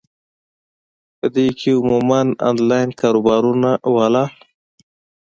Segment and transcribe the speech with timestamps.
[1.19, 2.19] پۀ دې کښې عموماً
[2.49, 4.23] انلائن کاروبارونو واله،